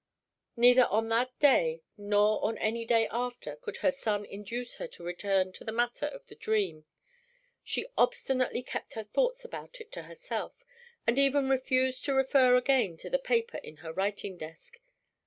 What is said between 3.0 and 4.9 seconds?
after could her son induce her